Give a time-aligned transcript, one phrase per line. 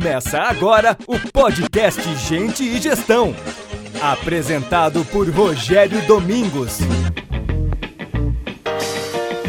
[0.00, 3.36] Começa agora o podcast Gente e Gestão.
[4.00, 6.78] Apresentado por Rogério Domingos.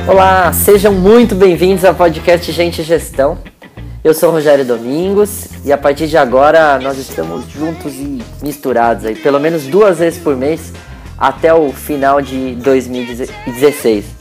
[0.05, 3.37] Olá, sejam muito bem-vindos ao podcast Gente e Gestão.
[4.03, 9.15] Eu sou Rogério Domingos e a partir de agora nós estamos juntos e misturados aí,
[9.15, 10.73] pelo menos duas vezes por mês
[11.17, 14.20] até o final de 2016.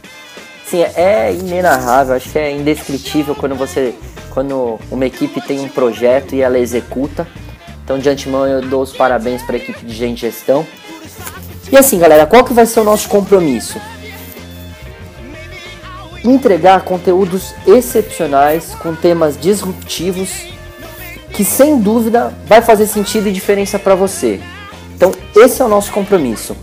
[0.70, 3.92] Sim, é inenarrável, acho que é indescritível quando você
[4.30, 7.26] quando uma equipe tem um projeto e ela executa.
[7.82, 10.64] Então, de antemão, eu dou os parabéns para a equipe de gente gestão.
[11.72, 13.80] E assim, galera, qual que vai ser o nosso compromisso?
[16.22, 20.30] Entregar conteúdos excepcionais com temas disruptivos
[21.32, 24.40] que sem dúvida vai fazer sentido e diferença para você.
[24.94, 26.56] Então, esse é o nosso compromisso.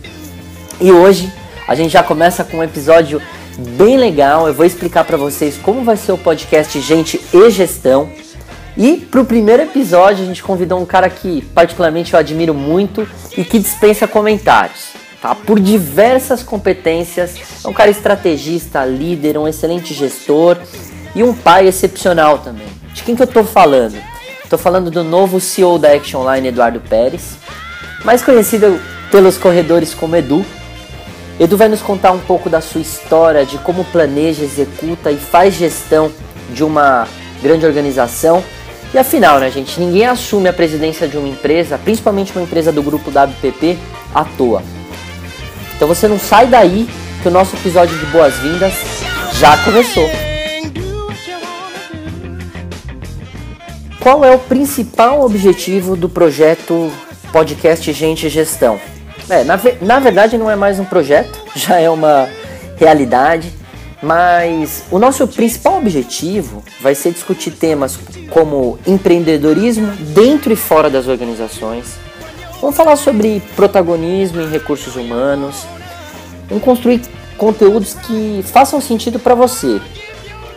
[0.80, 1.30] E hoje
[1.68, 3.22] a gente já começa com um episódio
[3.58, 4.48] bem legal.
[4.48, 8.10] Eu vou explicar para vocês como vai ser o podcast Gente e Gestão.
[8.78, 13.08] E para o primeiro episódio a gente convidou um cara que particularmente eu admiro muito
[13.36, 14.90] e que dispensa comentários.
[15.20, 15.34] Tá?
[15.34, 20.58] Por diversas competências, é um cara estrategista, líder, um excelente gestor
[21.16, 22.68] e um pai excepcional também.
[22.94, 23.98] De quem que eu estou falando?
[24.44, 27.38] Estou falando do novo CEO da Action Line, Eduardo Pérez,
[28.06, 28.80] mais conhecido
[29.12, 30.46] pelos corredores como Edu,
[31.40, 35.54] Edu vai nos contar um pouco da sua história, de como planeja, executa e faz
[35.54, 36.12] gestão
[36.50, 37.08] de uma
[37.44, 38.44] grande organização.
[38.92, 42.82] E afinal, né, gente, ninguém assume a presidência de uma empresa, principalmente uma empresa do
[42.82, 43.78] grupo WPP,
[44.16, 44.64] à toa.
[45.76, 46.90] Então você não sai daí
[47.22, 48.74] que o nosso episódio de boas-vindas
[49.34, 50.10] já começou.
[54.00, 56.92] Qual é o principal objetivo do projeto
[57.32, 58.80] Podcast Gente Gestão?
[59.30, 62.30] É, na, na verdade não é mais um projeto, já é uma
[62.78, 63.52] realidade,
[64.02, 71.08] mas o nosso principal objetivo vai ser discutir temas como empreendedorismo dentro e fora das
[71.08, 71.96] organizações.
[72.62, 75.66] Vamos falar sobre protagonismo em recursos humanos.
[76.48, 77.02] Vamos construir
[77.38, 79.80] conteúdos que façam sentido para você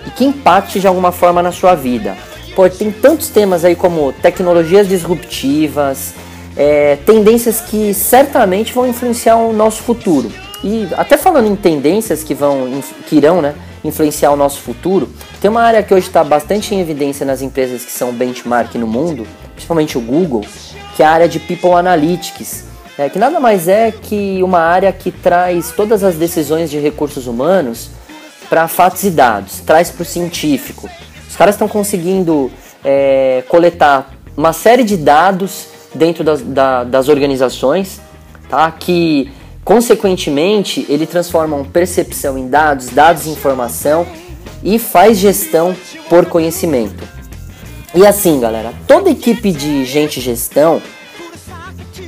[0.07, 2.17] e que impacte de alguma forma na sua vida.
[2.55, 6.15] Pô, tem tantos temas aí como tecnologias disruptivas,
[6.61, 10.31] é, tendências que certamente vão influenciar o nosso futuro.
[10.63, 15.09] E até falando em tendências que vão, que irão, né, influenciar o nosso futuro,
[15.41, 18.87] tem uma área que hoje está bastante em evidência nas empresas que são benchmark no
[18.87, 20.45] mundo, principalmente o Google,
[20.95, 22.65] que é a área de People Analytics,
[22.99, 27.27] é, que nada mais é que uma área que traz todas as decisões de recursos
[27.27, 27.89] humanos
[28.51, 30.91] para fatos e dados, traz para o científico.
[31.27, 32.51] Os caras estão conseguindo
[32.85, 38.01] é, coletar uma série de dados dentro das, da, das organizações,
[38.49, 38.71] tá?
[38.71, 39.31] que
[39.65, 44.07] consequentemente ele transforma percepção em dados, dados em informação
[44.63, 45.75] e faz gestão
[46.09, 47.03] por conhecimento.
[47.95, 50.81] E assim, galera, toda equipe de gente gestão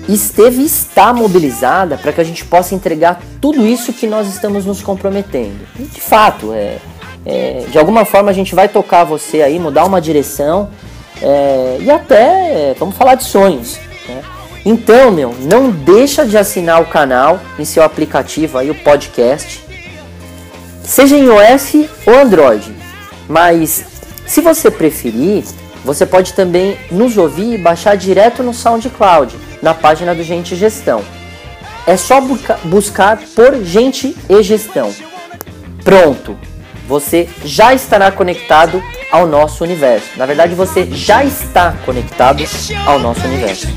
[0.08, 4.64] esteve e está mobilizada para que a gente possa entregar tudo isso que nós estamos
[4.64, 5.66] nos comprometendo.
[5.78, 6.78] E de fato, é,
[7.24, 10.70] é, de alguma forma a gente vai tocar você aí, mudar uma direção
[11.22, 13.78] é, e até, vamos falar de sonhos.
[14.08, 14.22] Né?
[14.64, 19.62] Então, meu, não deixa de assinar o canal em seu aplicativo aí, o podcast.
[20.82, 22.74] Seja em iOS ou Android.
[23.28, 23.84] Mas,
[24.26, 25.44] se você preferir,
[25.84, 31.04] você pode também nos ouvir e baixar direto no SoundCloud, na página do Gente Gestão.
[31.86, 32.20] É só
[32.64, 34.92] buscar por Gente e Gestão.
[35.84, 36.36] Pronto!
[36.88, 38.82] Você já estará conectado
[39.12, 40.08] ao nosso universo.
[40.16, 42.42] Na verdade, você já está conectado
[42.86, 43.68] ao nosso universo.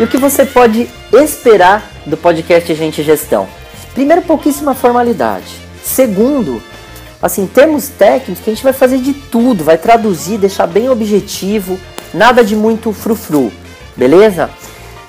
[0.00, 3.46] E o que você pode esperar do podcast Gente Gestão?
[3.92, 5.60] Primeiro, pouquíssima formalidade.
[5.84, 6.62] Segundo,
[7.20, 11.78] assim, termos técnicos que a gente vai fazer de tudo, vai traduzir, deixar bem objetivo,
[12.14, 13.52] nada de muito frufru,
[13.94, 14.50] beleza?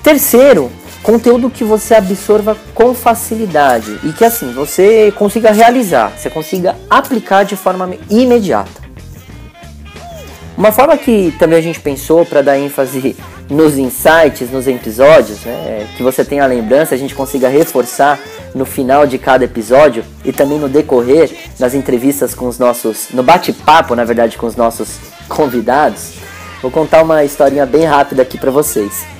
[0.04, 0.70] Terceiro,
[1.02, 7.42] conteúdo que você absorva com facilidade e que assim você consiga realizar, você consiga aplicar
[7.42, 8.84] de forma imediata.
[10.58, 13.16] Uma forma que também a gente pensou para dar ênfase
[13.48, 18.20] nos insights, nos episódios, né, que você tenha a lembrança, a gente consiga reforçar
[18.54, 23.22] no final de cada episódio e também no decorrer das entrevistas com os nossos, no
[23.22, 24.98] bate-papo, na verdade, com os nossos
[25.30, 26.12] convidados.
[26.60, 29.13] Vou contar uma historinha bem rápida aqui para vocês.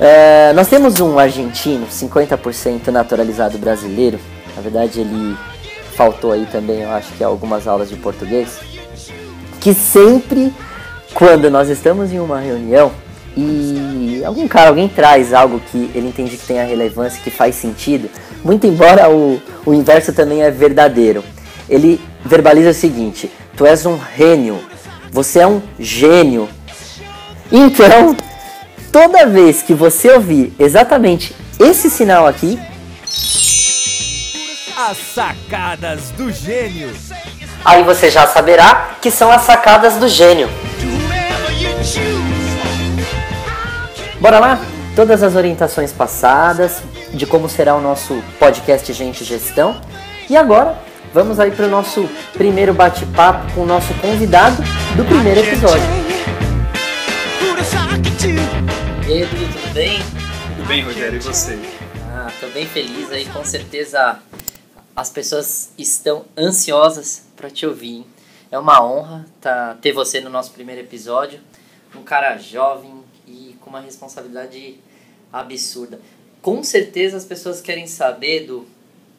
[0.00, 4.18] É, nós temos um argentino, 50% naturalizado brasileiro.
[4.54, 5.36] Na verdade, ele
[5.96, 8.60] faltou aí também, eu acho que algumas aulas de português.
[9.60, 10.52] Que sempre,
[11.14, 12.92] quando nós estamos em uma reunião
[13.36, 17.54] e algum cara, alguém traz algo que ele entende que tem a relevância, que faz
[17.54, 18.08] sentido,
[18.44, 21.22] muito embora o, o inverso também é verdadeiro.
[21.68, 24.58] Ele verbaliza o seguinte: Tu és um gênio,
[25.10, 26.48] você é um gênio.
[27.50, 28.16] Então,
[28.92, 32.58] toda vez que você ouvir exatamente esse sinal aqui,
[34.76, 36.92] as sacadas do gênio.
[37.64, 40.48] Aí você já saberá que são as sacadas do gênio.
[44.20, 44.60] Bora lá?
[44.94, 46.80] Todas as orientações passadas
[47.12, 49.80] de como será o nosso podcast Gente Gestão.
[50.30, 50.76] E agora,
[51.12, 54.62] vamos aí para o nosso primeiro bate-papo com o nosso convidado
[54.96, 56.07] do primeiro episódio.
[59.08, 59.98] E Edu, tudo bem?
[60.54, 61.58] Tudo bem, Rogério, e você?
[62.12, 64.20] Ah, tô bem feliz aí, com certeza
[64.94, 68.04] as pessoas estão ansiosas para te ouvir.
[68.50, 71.40] É uma honra tá, ter você no nosso primeiro episódio.
[71.96, 73.02] Um cara jovem,
[73.60, 74.74] com uma responsabilidade
[75.32, 75.98] absurda.
[76.42, 78.66] Com certeza as pessoas querem saber, Edu,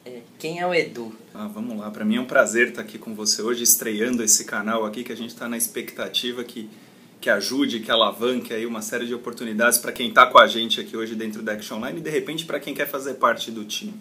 [0.06, 1.12] é, quem é o Edu?
[1.34, 4.44] Ah, vamos lá, para mim é um prazer estar aqui com você hoje, estreando esse
[4.44, 6.70] canal aqui, que a gente está na expectativa que,
[7.20, 10.80] que ajude, que alavanque aí uma série de oportunidades para quem está com a gente
[10.80, 13.64] aqui hoje dentro da Action Online e de repente para quem quer fazer parte do
[13.64, 13.94] time.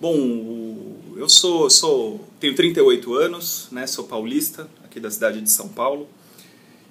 [0.00, 5.68] Bom, eu sou, sou tenho 38 anos, né, sou paulista, aqui da cidade de São
[5.68, 6.08] Paulo.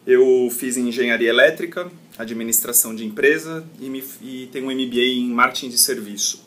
[0.05, 5.69] Eu fiz engenharia elétrica, administração de empresa e, me, e tenho um MBA em marketing
[5.69, 6.45] de serviço.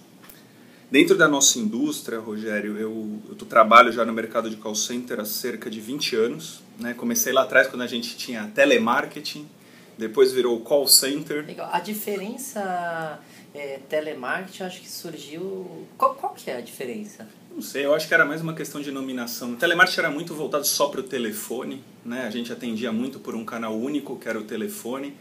[0.91, 5.25] Dentro da nossa indústria, Rogério, eu, eu trabalho já no mercado de call center há
[5.25, 6.63] cerca de 20 anos.
[6.79, 6.95] Né?
[6.95, 9.49] Comecei lá atrás quando a gente tinha telemarketing,
[9.97, 11.45] depois virou call center.
[11.45, 11.69] Legal.
[11.73, 13.19] A diferença
[13.55, 15.87] é, telemarketing, acho que surgiu...
[15.97, 17.27] Qual, qual que é a diferença?
[17.53, 19.53] Não sei, eu acho que era mais uma questão de nominação.
[19.53, 22.25] O telemarketing era muito voltado só para o telefone, né?
[22.25, 25.13] A gente atendia muito por um canal único, que era o telefone.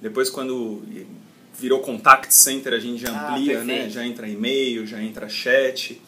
[0.00, 0.82] Depois, quando
[1.58, 3.90] virou contact center, a gente já ah, amplia, ah, né?
[3.90, 6.00] Já entra e-mail, já entra chat.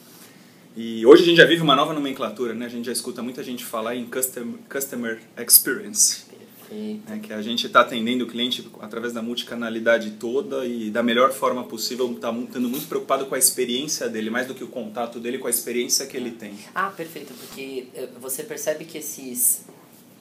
[0.76, 2.66] E hoje a gente já vive uma nova nomenclatura, né?
[2.66, 6.26] A gente já escuta muita gente falar em customer, customer experience.
[6.68, 11.32] Né, que a gente está atendendo o cliente através da multicanalidade toda e da melhor
[11.32, 15.20] forma possível, está estando muito preocupado com a experiência dele, mais do que o contato
[15.20, 16.54] dele, com a experiência que ele tem.
[16.74, 19.64] Ah, perfeito, porque eh, você percebe que esses,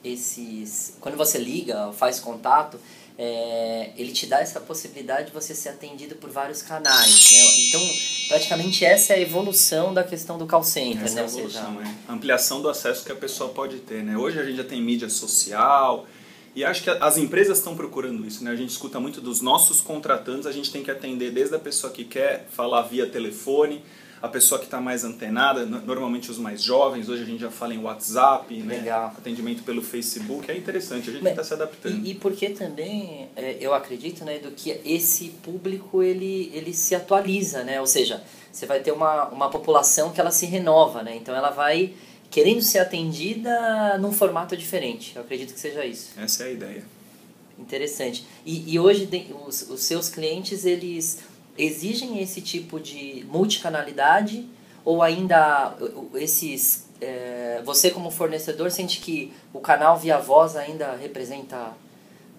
[0.04, 2.80] esses quando você liga, faz contato,
[3.18, 7.32] é, ele te dá essa possibilidade de você ser atendido por vários canais.
[7.32, 7.68] Né?
[7.68, 7.82] Então,
[8.28, 11.04] praticamente essa é a evolução da questão do call center.
[11.04, 11.22] Essa né?
[11.22, 11.96] é a evolução, seja, é.
[12.08, 14.04] A ampliação do acesso que a pessoa pode ter.
[14.04, 14.18] Né?
[14.18, 16.06] Hoje a gente já tem mídia social,
[16.56, 18.50] e acho que as empresas estão procurando isso, né?
[18.50, 21.92] A gente escuta muito dos nossos contratantes, a gente tem que atender desde a pessoa
[21.92, 23.84] que quer falar via telefone,
[24.25, 27.75] a pessoa que está mais antenada, normalmente os mais jovens, hoje a gente já fala
[27.75, 28.77] em WhatsApp, né?
[28.77, 29.10] Legal.
[29.10, 29.13] né?
[29.16, 32.04] atendimento pelo Facebook, é interessante, a gente está se adaptando.
[32.04, 36.95] E, e porque também, é, eu acredito, né, do que esse público, ele, ele se
[36.95, 37.80] atualiza, né?
[37.80, 41.16] Ou seja, você vai ter uma, uma população que ela se renova, né?
[41.16, 41.94] Então ela vai
[42.31, 45.16] querendo ser atendida num formato diferente.
[45.16, 46.12] Eu acredito que seja isso.
[46.18, 46.83] Essa é a ideia.
[47.60, 48.25] Interessante.
[48.44, 49.07] E, e hoje
[49.45, 51.19] os, os seus clientes, eles
[51.57, 54.46] exigem esse tipo de multicanalidade
[54.84, 55.75] ou ainda
[56.13, 61.74] esses é, você como fornecedor sente que o canal via voz ainda representa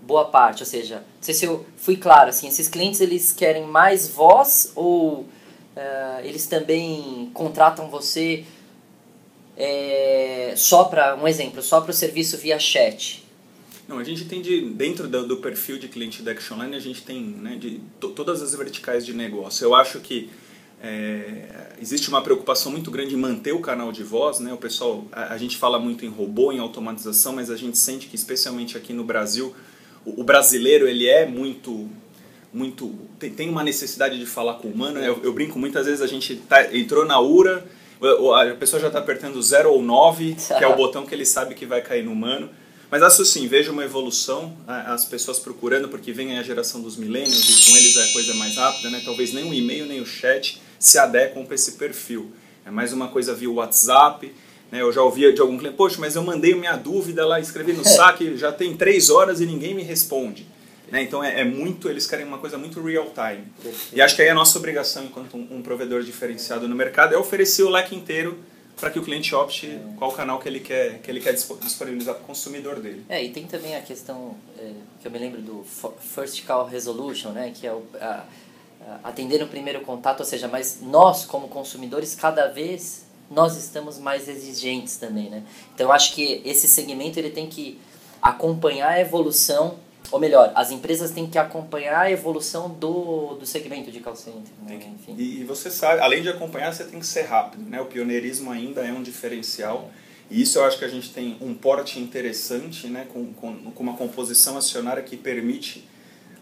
[0.02, 3.66] boa parte, ou seja, não sei se eu fui claro, assim, esses clientes eles querem
[3.66, 5.26] mais voz ou
[5.74, 8.44] é, eles também contratam você
[9.56, 13.25] é, só para um exemplo, só para o serviço via chat?
[13.88, 16.80] Não, a gente tem de, dentro do, do perfil de cliente da Action Line, a
[16.80, 19.64] gente tem né, de to, todas as verticais de negócio.
[19.64, 20.28] Eu acho que
[20.82, 24.52] é, existe uma preocupação muito grande em manter o canal de voz, né?
[24.52, 28.08] O pessoal, a, a, gente fala muito em robô, em automatização, mas a gente sente
[28.08, 29.54] que especialmente aqui no Brasil,
[30.04, 31.88] o, o brasileiro ele é muito
[32.52, 34.98] muito tem, tem uma necessidade de falar com o humano.
[34.98, 37.64] Eu, eu brinco muitas vezes a gente tá, entrou na URA
[38.00, 41.54] a pessoa já está apertando 0 ou 9, que é o botão que ele sabe
[41.54, 42.50] que vai cair no humano.
[42.96, 47.46] Mas acho sim, vejo uma evolução, as pessoas procurando, porque vem a geração dos milênios
[47.50, 49.02] e com eles é a coisa mais rápida, né?
[49.04, 52.32] Talvez nem o e-mail nem o chat se adequam para esse perfil.
[52.64, 54.32] É mais uma coisa via WhatsApp,
[54.72, 54.80] né?
[54.80, 57.84] Eu já ouvia de algum cliente, poxa, mas eu mandei minha dúvida lá, escrevi no
[57.84, 60.46] saque, já tem três horas e ninguém me responde.
[60.90, 61.02] Né?
[61.02, 63.44] Então é, é, muito, eles querem uma coisa muito real time.
[63.92, 67.18] E acho que aí a nossa obrigação enquanto um, um provedor diferenciado no mercado é
[67.18, 68.38] oferecer o leque inteiro
[68.76, 69.80] para que o cliente opte é.
[69.96, 73.04] qual canal que ele quer que ele quer disponibilizar para o consumidor dele.
[73.08, 75.64] É, e tem também a questão é, que eu me lembro do
[75.98, 78.24] First Call Resolution, né, que é o, a,
[78.86, 83.98] a, atender no primeiro contato, ou seja, mas nós como consumidores cada vez nós estamos
[83.98, 85.42] mais exigentes também, né?
[85.74, 87.80] Então eu acho que esse segmento ele tem que
[88.22, 89.78] acompanhar a evolução
[90.10, 94.52] ou melhor, as empresas têm que acompanhar a evolução do, do segmento de call center.
[94.66, 94.80] Né?
[94.94, 95.14] Enfim.
[95.18, 97.68] E, e, você sabe, além de acompanhar, você tem que ser rápido.
[97.68, 97.80] Né?
[97.80, 99.90] O pioneirismo ainda é um diferencial.
[100.30, 103.06] E isso eu acho que a gente tem um porte interessante, né?
[103.12, 105.86] com, com, com uma composição acionária que permite,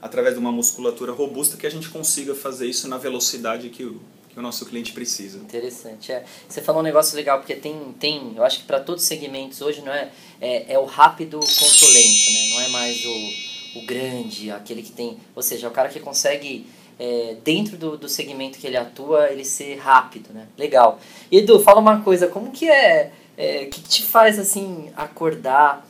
[0.00, 4.00] através de uma musculatura robusta, que a gente consiga fazer isso na velocidade que o,
[4.34, 5.38] que o nosso cliente precisa.
[5.38, 6.12] Interessante.
[6.12, 6.24] É.
[6.48, 9.60] Você falou um negócio legal, porque tem, tem eu acho que para todos os segmentos
[9.62, 12.48] hoje não é, é, é o rápido contra o lento, né?
[12.50, 15.18] não é mais o, o grande, aquele que tem.
[15.34, 16.66] Ou seja, o cara que consegue,
[16.98, 20.32] é, dentro do, do segmento que ele atua, ele ser rápido.
[20.32, 20.46] Né?
[20.56, 20.98] Legal.
[21.30, 23.12] Edu, fala uma coisa, como que é.
[23.36, 25.86] é que te faz assim acordar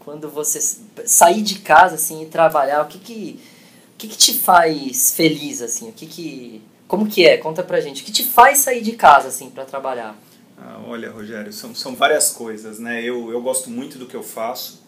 [0.00, 0.60] quando você
[1.04, 2.82] sair de casa assim e trabalhar?
[2.82, 3.40] O que que,
[3.94, 5.88] o que, que te faz feliz assim?
[5.88, 7.36] O que que como que é?
[7.36, 8.02] Conta pra gente.
[8.02, 10.16] O que te faz sair de casa, assim, para trabalhar?
[10.56, 13.02] Ah, olha, Rogério, são, são várias coisas, né?
[13.02, 14.85] Eu, eu gosto muito do que eu faço.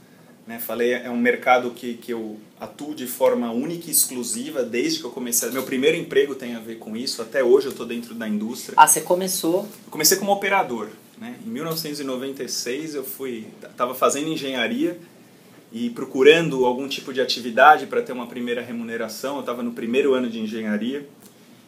[0.49, 0.59] Né?
[0.59, 5.05] Falei, é um mercado que, que eu atuo de forma única e exclusiva desde que
[5.05, 5.51] eu comecei.
[5.51, 7.21] Meu primeiro emprego tem a ver com isso.
[7.21, 8.75] Até hoje eu estou dentro da indústria.
[8.75, 9.69] Ah, você começou?
[9.85, 10.89] Eu comecei como operador.
[11.21, 11.37] Né?
[11.47, 14.99] Em 1996 eu fui, estava fazendo engenharia
[15.71, 19.35] e procurando algum tipo de atividade para ter uma primeira remuneração.
[19.35, 21.07] Eu estava no primeiro ano de engenharia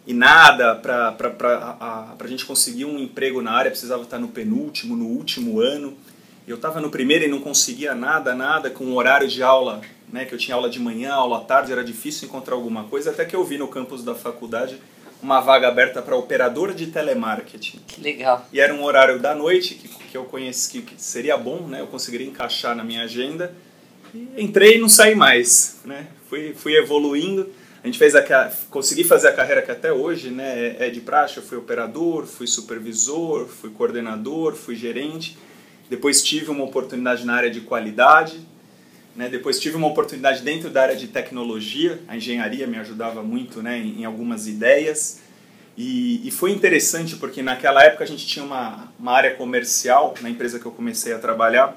[0.07, 5.05] e nada para a gente conseguir um emprego na área precisava estar no penúltimo, no
[5.05, 5.95] último ano.
[6.47, 9.81] Eu estava no primeiro e não conseguia nada, nada, com o horário de aula,
[10.13, 13.11] né, que eu tinha aula de manhã, aula à tarde, era difícil encontrar alguma coisa,
[13.11, 14.81] até que eu vi no campus da faculdade
[15.23, 17.81] uma vaga aberta para operador de telemarketing.
[17.87, 18.49] Que legal.
[18.53, 21.87] E era um horário da noite que, que eu conheci que seria bom, né, eu
[21.87, 23.55] conseguiria encaixar na minha agenda.
[24.15, 26.09] E entrei e não saí mais, né?
[26.29, 27.49] Fui, fui evoluindo
[27.83, 31.01] a gente fez a, consegui fazer a carreira que até hoje né, é, é de
[31.01, 31.39] praxe.
[31.39, 35.39] Eu fui operador, fui supervisor, fui coordenador, fui gerente.
[35.91, 38.41] Depois tive uma oportunidade na área de qualidade.
[39.15, 39.29] Né?
[39.29, 42.01] Depois tive uma oportunidade dentro da área de tecnologia.
[42.07, 45.21] A engenharia me ajudava muito né, em, algumas ideias.
[45.77, 50.31] E, e, foi interessante porque naquela época a gente tinha uma, uma área comercial na
[50.31, 51.77] empresa que eu comecei a trabalhar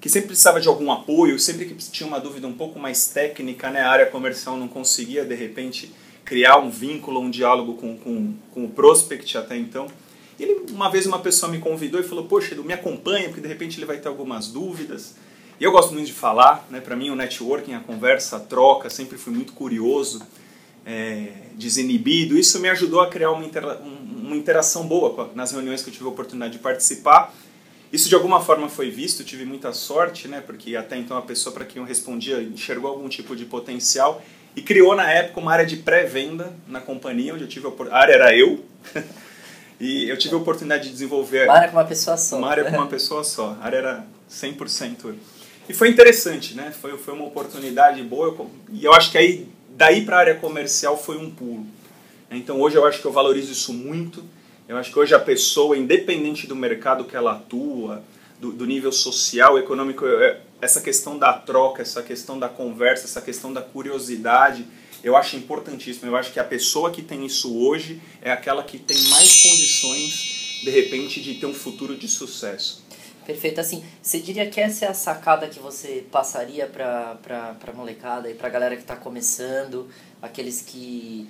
[0.00, 3.70] que sempre precisava de algum apoio, sempre que tinha uma dúvida um pouco mais técnica,
[3.70, 5.92] né, a área comercial não conseguia, de repente,
[6.24, 9.88] criar um vínculo, um diálogo com, com, com o prospect até então.
[10.38, 13.48] Ele, uma vez uma pessoa me convidou e falou, poxa, Edu, me acompanha, porque de
[13.48, 15.16] repente ele vai ter algumas dúvidas.
[15.60, 18.88] E eu gosto muito de falar, né, para mim o networking, a conversa, a troca,
[18.88, 20.22] sempre fui muito curioso,
[20.86, 22.38] é, desinibido.
[22.38, 26.04] Isso me ajudou a criar uma, intera uma interação boa nas reuniões que eu tive
[26.04, 27.34] a oportunidade de participar
[27.90, 31.54] isso de alguma forma foi visto, tive muita sorte, né, porque até então a pessoa
[31.54, 34.22] para quem eu respondia enxergou algum tipo de potencial
[34.54, 37.98] e criou na época uma área de pré-venda na companhia, onde eu tive a, a
[37.98, 38.62] área era eu.
[39.80, 42.38] e eu tive a oportunidade de desenvolver uma área com uma pessoa só.
[42.38, 43.56] Uma área com uma pessoa só.
[43.60, 45.14] A área era 100%
[45.68, 46.72] E foi interessante, né?
[46.72, 50.34] Foi foi uma oportunidade boa eu, e eu acho que aí daí para a área
[50.34, 51.66] comercial foi um pulo.
[52.30, 54.24] Então hoje eu acho que eu valorizo isso muito
[54.68, 58.02] eu acho que hoje a pessoa, independente do mercado que ela atua,
[58.38, 63.22] do, do nível social, econômico, é, essa questão da troca, essa questão da conversa, essa
[63.22, 64.66] questão da curiosidade,
[65.02, 66.10] eu acho importantíssimo.
[66.10, 70.60] Eu acho que a pessoa que tem isso hoje é aquela que tem mais condições,
[70.62, 72.84] de repente, de ter um futuro de sucesso.
[73.24, 73.60] Perfeito.
[73.60, 77.18] Assim, você diria que essa é a sacada que você passaria para
[77.66, 79.88] a molecada e para a galera que está começando,
[80.22, 81.28] aqueles que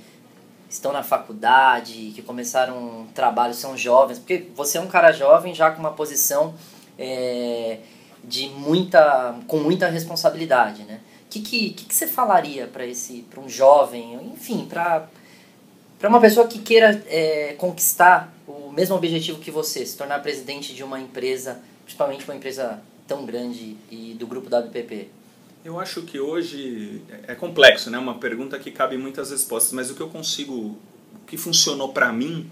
[0.70, 5.54] estão na faculdade, que começaram um trabalho, são jovens, porque você é um cara jovem
[5.54, 6.54] já com uma posição
[6.98, 7.78] é,
[8.22, 11.00] de muita, com muita responsabilidade, né?
[11.28, 15.06] O que, que, que, você falaria para esse, para um jovem, enfim, para
[16.04, 20.82] uma pessoa que queira é, conquistar o mesmo objetivo que você, se tornar presidente de
[20.82, 25.08] uma empresa, principalmente uma empresa tão grande e do grupo WPP?
[25.62, 27.98] Eu acho que hoje é complexo, né?
[27.98, 32.10] Uma pergunta que cabe muitas respostas, mas o que eu consigo, o que funcionou para
[32.10, 32.50] mim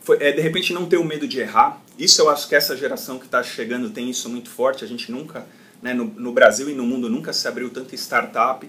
[0.00, 1.80] foi é, de repente não ter o medo de errar.
[1.98, 4.84] Isso eu acho que essa geração que está chegando tem isso muito forte.
[4.84, 5.46] A gente nunca,
[5.82, 8.68] né, no, no Brasil e no mundo nunca se abriu tanta startup.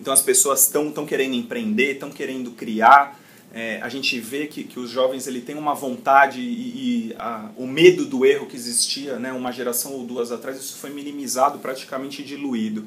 [0.00, 3.18] Então as pessoas estão tão querendo empreender, estão querendo criar.
[3.52, 7.48] É, a gente vê que, que os jovens ele tem uma vontade e, e a,
[7.56, 11.58] o medo do erro que existia né, uma geração ou duas atrás, isso foi minimizado,
[11.58, 12.86] praticamente diluído.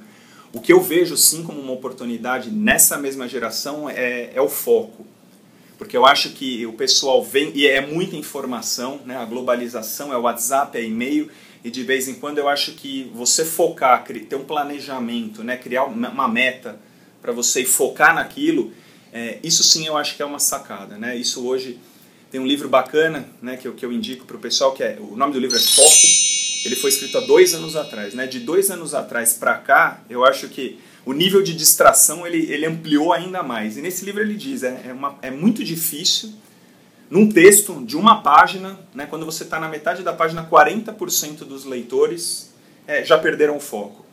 [0.53, 5.05] O que eu vejo sim como uma oportunidade nessa mesma geração é, é o foco.
[5.77, 9.17] Porque eu acho que o pessoal vem, e é muita informação, né?
[9.17, 11.31] a globalização, é WhatsApp, é e-mail,
[11.63, 15.57] e de vez em quando eu acho que você focar, ter um planejamento, né?
[15.57, 16.79] criar uma meta
[17.21, 18.73] para você focar naquilo,
[19.13, 20.97] é, isso sim eu acho que é uma sacada.
[20.97, 21.15] Né?
[21.15, 21.77] Isso hoje
[22.31, 23.57] tem um livro bacana né?
[23.57, 25.59] que, eu, que eu indico para o pessoal, que é, o nome do livro é
[25.59, 26.07] Foco,
[26.65, 28.13] ele foi escrito há dois anos atrás.
[28.15, 28.25] Né?
[28.25, 32.65] De dois anos atrás para cá, eu acho que o nível de distração ele, ele
[32.65, 33.77] ampliou ainda mais.
[33.77, 36.31] E nesse livro ele diz, é, é, uma, é muito difícil,
[37.11, 41.65] num texto de uma página, né, quando você está na metade da página, 40% dos
[41.65, 42.53] leitores
[42.87, 44.05] é, já perderam o foco.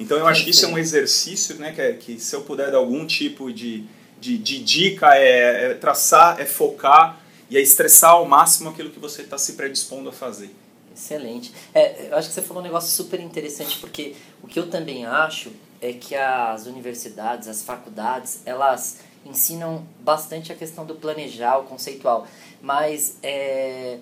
[0.00, 2.72] Então eu acho que isso é um exercício né, que, é, que se eu puder
[2.72, 3.84] dar algum tipo de,
[4.20, 8.98] de, de dica, é, é traçar, é focar e é estressar ao máximo aquilo que
[8.98, 10.50] você está se predispondo a fazer.
[10.92, 11.52] Excelente.
[11.72, 15.06] É, eu acho que você falou um negócio super interessante, porque o que eu também
[15.06, 21.64] acho é que as universidades, as faculdades, elas ensinam bastante a questão do planejar, o
[21.64, 22.26] conceitual.
[22.60, 23.98] Mas é,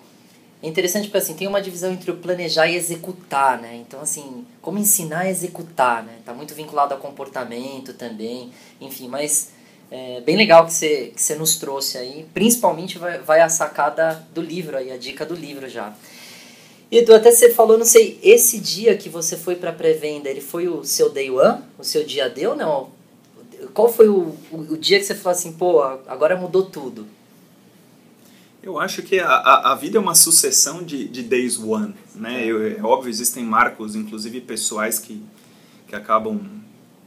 [0.61, 3.75] é interessante porque assim, tem uma divisão entre o planejar e executar, né?
[3.75, 6.19] Então, assim, como ensinar a executar, né?
[6.25, 9.49] Tá muito vinculado ao comportamento também, enfim, mas
[9.89, 12.25] é bem legal que você, que você nos trouxe aí.
[12.33, 15.93] Principalmente vai, vai a sacada do livro aí, a dica do livro já.
[16.91, 20.67] Edu, até você falou, não sei, esse dia que você foi para pré-venda, ele foi
[20.67, 21.63] o seu day one?
[21.79, 23.00] O seu dia D ou não?
[23.73, 27.05] Qual foi o, o, dia que você falou assim, pô, agora mudou tudo?
[28.61, 32.45] Eu acho que a, a, a vida é uma sucessão de, de days one, né?
[32.45, 35.21] Eu, é óbvio, existem marcos, inclusive pessoais, que,
[35.87, 36.39] que acabam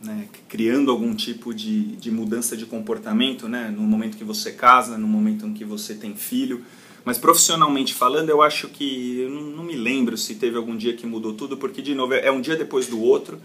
[0.03, 3.73] né, criando algum tipo de, de mudança de comportamento, né?
[3.75, 6.65] No momento que você casa, no momento em que você tem filho
[7.05, 9.21] mas profissionalmente falando, eu acho que.
[9.21, 12.33] Eu não, me lembro se teve algum dia que mudou tudo, porque, de novo, é
[12.33, 13.39] um dia depois do outro.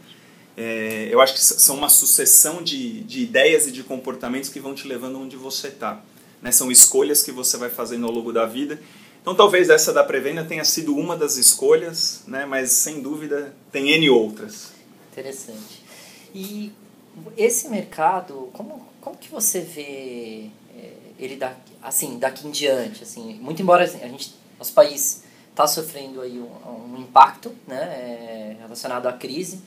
[0.58, 4.74] É, eu acho que são uma sucessão de, de ideias e de comportamentos que vão
[4.74, 6.01] te levando onde você está.
[6.41, 6.51] Né?
[6.51, 8.79] São escolhas que você vai fazendo ao longo da vida.
[9.22, 12.46] Então, talvez essa da pré-venda tenha sido uma das escolhas, né?
[12.46, 14.72] mas sem dúvida tem N outras.
[15.12, 15.84] Interessante.
[16.34, 16.72] E
[17.38, 23.36] esse mercado, como, como que você vê é, ele daqui, assim, daqui em diante, assim,
[23.41, 28.58] muito embora assim, a gente, nosso país está sofrendo aí um, um impacto, né, é,
[28.62, 29.62] relacionado à crise,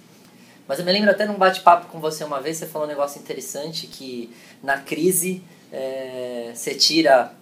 [0.66, 3.21] mas eu me lembro até num bate-papo com você uma vez, você falou um negócio
[3.21, 5.42] interessante que na crise
[5.73, 7.32] é, você tira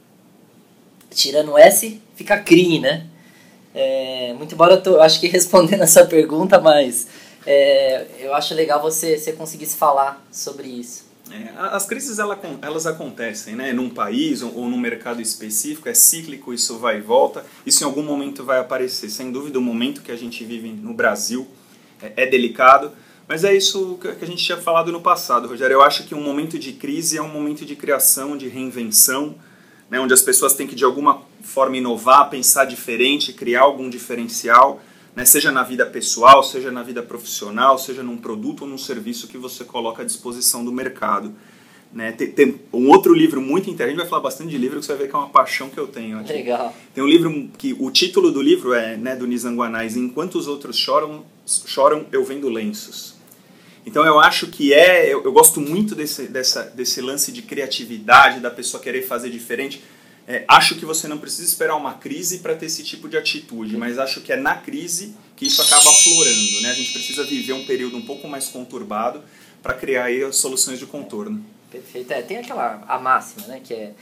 [1.11, 3.07] tirando S, fica CRI, né?
[3.75, 7.09] É, muito embora eu, tô, acho que respondendo essa pergunta, mas
[7.47, 11.11] é, eu acho legal você, você conseguisse falar sobre isso.
[11.31, 13.73] É, as crises elas acontecem, né?
[13.73, 18.03] Num país ou num mercado específico, é cíclico, isso vai e volta, isso em algum
[18.03, 19.09] momento vai aparecer.
[19.09, 21.47] Sem dúvida, o momento que a gente vive no Brasil
[22.03, 22.93] é, é delicado,
[23.31, 25.75] mas é isso que a gente tinha falado no passado, Rogério.
[25.75, 29.37] Eu acho que um momento de crise é um momento de criação, de reinvenção,
[29.89, 30.01] né?
[30.01, 34.83] onde as pessoas têm que de alguma forma inovar, pensar diferente, criar algum diferencial
[35.15, 39.29] né, seja na vida pessoal, seja na vida profissional, seja num produto ou num serviço
[39.29, 41.33] que você coloca à disposição do mercado.
[41.93, 42.13] Né?
[42.13, 44.87] Tem, tem, um outro livro muito interessante, a gente vai falar bastante de livro que
[44.87, 46.33] você vai ver que é uma paixão que eu tenho aqui.
[46.33, 46.75] Legal.
[46.95, 50.77] Tem um livro que o título do livro é né, do Nizanguanais, Enquanto os outros
[50.77, 53.20] choram, choram eu vendo lenços.
[53.85, 58.41] Então eu acho que é, eu, eu gosto muito desse, dessa, desse lance de criatividade,
[58.41, 59.83] da pessoa querer fazer diferente
[60.31, 63.77] é, acho que você não precisa esperar uma crise para ter esse tipo de atitude,
[63.77, 66.61] mas acho que é na crise que isso acaba aflorando.
[66.61, 66.71] Né?
[66.71, 69.25] A gente precisa viver um período um pouco mais conturbado
[69.61, 71.45] para criar aí soluções de contorno.
[71.69, 72.13] Perfeito.
[72.13, 73.93] É, tem aquela a máxima, né, que é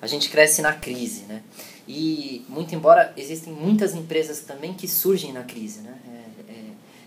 [0.00, 1.42] a gente cresce na crise, né?
[1.86, 5.94] E muito embora existem muitas empresas também que surgem na crise, né?
[6.08, 6.54] É, é,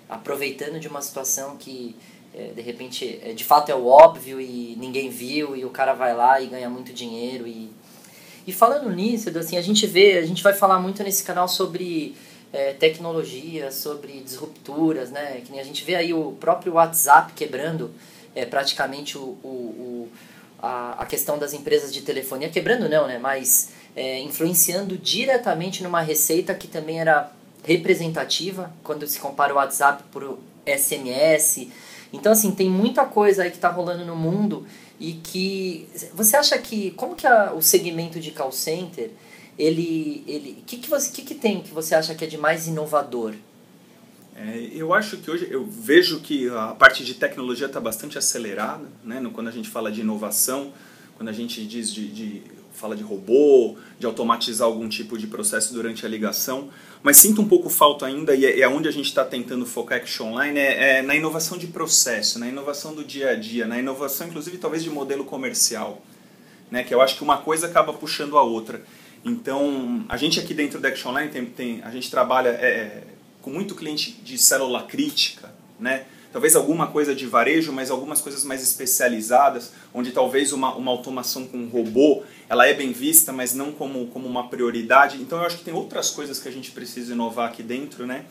[0.08, 1.96] aproveitando de uma situação que
[2.38, 5.94] é, de repente é, de fato é o óbvio e ninguém viu e o cara
[5.94, 7.70] vai lá e ganha muito dinheiro e
[8.48, 12.16] e falando nisso, assim, a gente vê, a gente vai falar muito nesse canal sobre
[12.54, 15.42] é, tecnologia, sobre disrupturas, né?
[15.44, 17.92] Que nem a gente vê aí o próprio WhatsApp quebrando
[18.34, 20.10] é, praticamente o, o, o
[20.60, 23.20] a, a questão das empresas de telefonia, quebrando não, né?
[23.20, 27.30] Mas é, influenciando diretamente numa receita que também era
[27.66, 31.68] representativa quando se compara o WhatsApp por SMS.
[32.12, 34.66] Então, assim, tem muita coisa aí que está rolando no mundo
[35.00, 39.12] e que você acha que como que a, o segmento de call center
[39.58, 43.34] ele ele que que que que tem que você acha que é de mais inovador?
[44.36, 48.86] É, eu acho que hoje eu vejo que a parte de tecnologia está bastante acelerada
[49.04, 49.22] né?
[49.34, 50.72] Quando a gente fala de inovação
[51.16, 52.44] quando a gente diz de, de
[52.78, 56.70] fala de robô, de automatizar algum tipo de processo durante a ligação,
[57.02, 59.98] mas sinto um pouco falta ainda, e é, é onde a gente está tentando focar
[59.98, 63.80] Action Online, é, é, na inovação de processo, na inovação do dia a dia, na
[63.80, 66.02] inovação inclusive talvez de modelo comercial,
[66.70, 68.84] né, que eu acho que uma coisa acaba puxando a outra.
[69.26, 73.04] Então, a gente aqui dentro da Action Online, tem, tem, a gente trabalha é,
[73.42, 78.44] com muito cliente de célula crítica, né, talvez alguma coisa de varejo, mas algumas coisas
[78.44, 83.54] mais especializadas, onde talvez uma, uma automação com um robô ela é bem vista, mas
[83.54, 85.22] não como, como uma prioridade.
[85.22, 88.26] Então eu acho que tem outras coisas que a gente precisa inovar aqui dentro, né?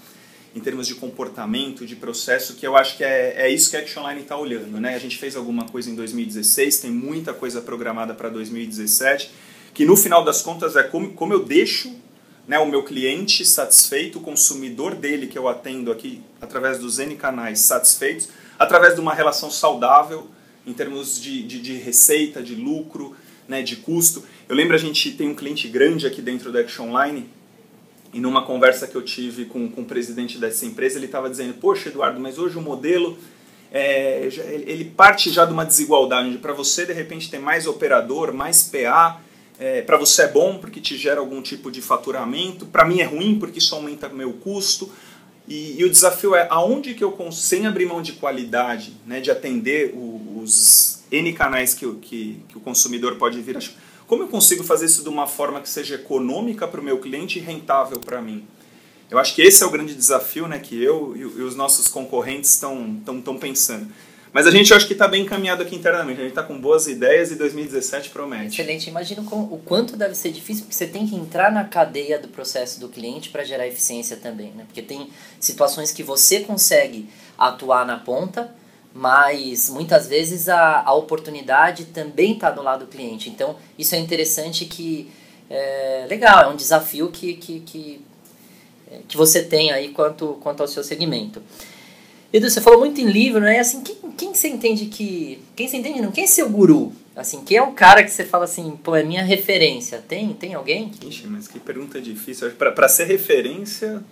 [0.56, 3.80] em termos de comportamento, de processo, que eu acho que é, é isso que a
[3.80, 4.80] Action Line está olhando.
[4.80, 4.94] Né?
[4.94, 9.30] A gente fez alguma coisa em 2016, tem muita coisa programada para 2017,
[9.74, 11.94] que no final das contas é como, como eu deixo
[12.46, 17.16] né, o meu cliente satisfeito, o consumidor dele que eu atendo aqui através dos N
[17.16, 18.28] canais satisfeitos,
[18.58, 20.28] através de uma relação saudável
[20.66, 23.16] em termos de, de, de receita, de lucro,
[23.48, 24.24] né, de custo.
[24.48, 27.28] Eu lembro a gente tem um cliente grande aqui dentro da Action Line
[28.12, 31.54] e numa conversa que eu tive com, com o presidente dessa empresa, ele estava dizendo:
[31.54, 33.18] Poxa, Eduardo, mas hoje o modelo
[33.72, 34.28] é,
[34.66, 39.20] ele parte já de uma desigualdade, para você de repente ter mais operador, mais PA,
[39.58, 43.04] é, para você é bom porque te gera algum tipo de faturamento, para mim é
[43.04, 44.90] ruim porque isso aumenta meu custo.
[45.48, 49.30] E, e, o desafio é aonde que eu, sem abrir mão de qualidade, né, de
[49.30, 53.56] atender o, os N canais que, que, que o consumidor pode vir
[54.06, 57.38] como eu consigo fazer isso de uma forma que seja econômica para o meu cliente
[57.38, 58.44] e rentável para mim?
[59.10, 61.88] Eu acho que esse é o grande desafio né, que eu e, e os nossos
[61.88, 63.88] concorrentes estão pensando.
[64.36, 66.20] Mas a gente acho que está bem encaminhado aqui internamente.
[66.20, 68.60] A gente está com boas ideias e 2017 promete.
[68.60, 68.90] Excelente.
[68.90, 72.78] Imagino o quanto deve ser difícil, porque você tem que entrar na cadeia do processo
[72.78, 74.52] do cliente para gerar eficiência também.
[74.54, 74.64] Né?
[74.66, 75.08] Porque tem
[75.40, 78.54] situações que você consegue atuar na ponta,
[78.92, 83.30] mas muitas vezes a, a oportunidade também está do lado do cliente.
[83.30, 85.10] Então, isso é interessante que
[85.48, 88.04] é legal, é um desafio que, que, que,
[88.92, 91.40] é, que você tem aí quanto, quanto ao seu segmento.
[92.32, 93.60] Edu, você falou muito em livro, né?
[93.60, 95.38] Assim, quem, quem você entende que.
[95.54, 96.10] Quem você entende não?
[96.10, 96.92] Quem é seu guru?
[97.14, 100.04] Assim, quem é o cara que você fala assim, pô, é minha referência?
[100.06, 100.90] Tem, tem alguém?
[101.02, 102.50] Ixi, mas que pergunta difícil.
[102.50, 104.04] Para ser referência,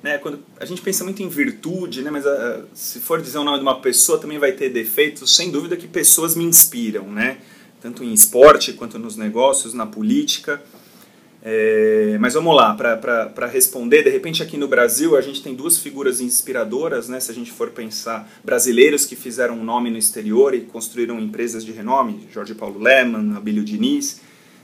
[0.00, 3.44] né, quando a gente pensa muito em virtude, né, mas uh, se for dizer o
[3.44, 7.38] nome de uma pessoa também vai ter defeitos, sem dúvida que pessoas me inspiram, né,
[7.80, 10.62] tanto em esporte quanto nos negócios, na política.
[11.46, 15.76] É, mas vamos lá, para responder, de repente aqui no Brasil a gente tem duas
[15.76, 20.54] figuras inspiradoras, né, se a gente for pensar brasileiros que fizeram um nome no exterior
[20.54, 24.22] e construíram empresas de renome, Jorge Paulo Leman, Abílio Diniz.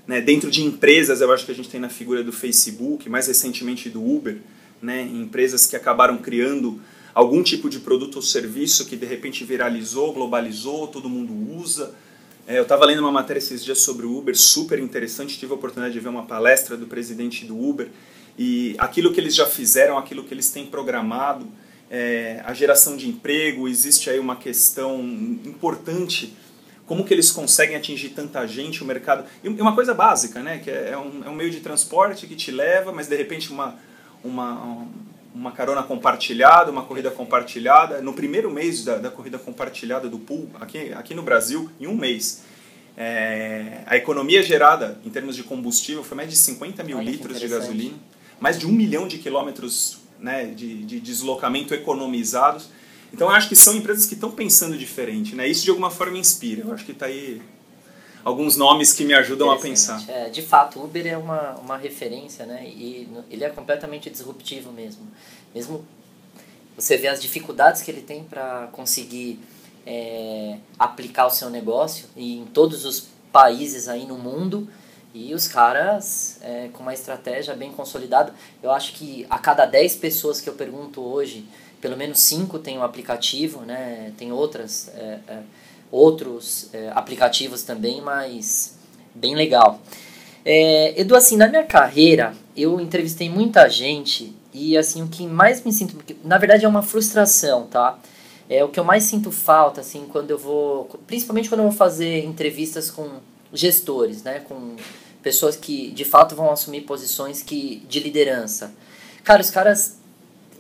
[0.09, 3.27] Né, dentro de empresas eu acho que a gente tem na figura do Facebook, mais
[3.27, 4.39] recentemente do Uber,
[4.81, 6.81] né, empresas que acabaram criando
[7.15, 11.95] algum tipo de produto ou serviço que de repente viralizou, globalizou, todo mundo usa.
[12.47, 15.55] É, eu estava lendo uma matéria esses dias sobre o Uber, super interessante, tive a
[15.55, 17.89] oportunidade de ver uma palestra do presidente do Uber
[18.39, 21.47] e aquilo que eles já fizeram, aquilo que eles têm programado,
[21.91, 25.01] é, a geração de emprego, existe aí uma questão
[25.45, 26.35] importante
[26.87, 29.25] como que eles conseguem atingir tanta gente, o mercado.
[29.45, 30.59] E uma coisa básica, né?
[30.59, 33.53] Que é, é um, é um meio de transporte que te leva, mas de repente
[33.53, 33.77] uma,
[34.25, 34.89] uma,
[35.35, 38.01] uma carona compartilhada, uma corrida compartilhada.
[38.01, 41.95] No primeiro mês da, da corrida compartilhada do pool, aqui, aqui no Brasil, em um
[41.95, 42.43] mês,
[42.97, 47.39] é, a economia gerada em termos de combustível foi mais de 50 mil Olha, litros
[47.39, 47.95] de gasolina,
[48.41, 52.69] mais de um milhão de quilômetros né, de, de deslocamento economizados.
[53.13, 55.49] Então eu acho que são empresas que estão pensando diferente, né?
[55.49, 56.63] Isso de alguma forma inspira.
[56.63, 57.43] Eu acho que está aí
[58.25, 60.03] alguns nomes que me ajudam a pensar.
[60.09, 62.65] É, de fato, o Uber é uma, uma referência, né?
[62.67, 65.07] E ele é completamente disruptivo mesmo.
[65.55, 65.85] Mesmo
[66.77, 69.39] você vê as dificuldades que ele tem para conseguir
[69.87, 74.69] é, aplicar o seu negócio e em todos os países aí no mundo
[75.13, 78.33] e os caras é, com uma estratégia bem consolidada.
[78.63, 81.45] Eu acho que a cada 10 pessoas que eu pergunto hoje,
[81.81, 84.13] pelo menos 5 tem um aplicativo, né?
[84.17, 85.43] Tem outras é, é
[85.91, 88.77] outros é, aplicativos também, mas
[89.15, 89.81] bem legal.
[90.45, 95.63] É, Edu, assim, na minha carreira, eu entrevistei muita gente e, assim, o que mais
[95.63, 95.97] me sinto...
[96.25, 97.99] Na verdade, é uma frustração, tá?
[98.49, 100.89] É o que eu mais sinto falta, assim, quando eu vou...
[101.07, 103.09] Principalmente quando eu vou fazer entrevistas com
[103.53, 104.41] gestores, né?
[104.41, 104.77] Com
[105.23, 108.73] pessoas que, de fato, vão assumir posições que, de liderança.
[109.23, 109.99] Cara, os caras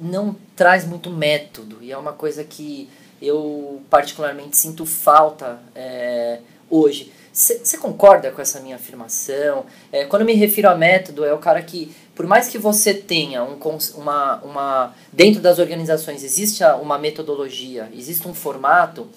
[0.00, 2.88] não traz muito método e é uma coisa que
[3.20, 7.12] eu particularmente sinto falta é, hoje.
[7.32, 9.64] Você concorda com essa minha afirmação?
[9.92, 13.44] É, quando me refiro a método, é o cara que, por mais que você tenha
[13.44, 13.56] um,
[13.94, 14.94] uma, uma.
[15.12, 19.08] Dentro das organizações existe uma metodologia, existe um formato,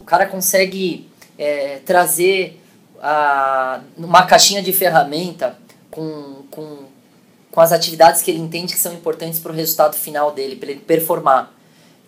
[0.00, 2.60] o cara consegue é, trazer
[3.00, 5.56] a, uma caixinha de ferramenta
[5.90, 6.78] com, com,
[7.50, 10.70] com as atividades que ele entende que são importantes para o resultado final dele, para
[10.72, 11.55] ele performar.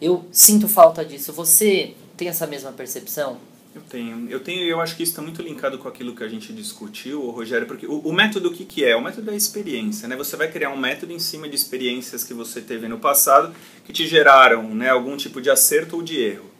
[0.01, 1.33] Eu sinto falta disso.
[1.33, 3.39] Você tem essa mesma percepção?
[3.75, 4.29] Eu tenho.
[4.31, 7.31] Eu tenho eu acho que isso está muito linkado com aquilo que a gente discutiu,
[7.31, 8.97] Rogério, porque o, o método o que, que é?
[8.97, 10.17] O método é a experiência, né?
[10.17, 13.93] Você vai criar um método em cima de experiências que você teve no passado que
[13.93, 16.51] te geraram né, algum tipo de acerto ou de erro.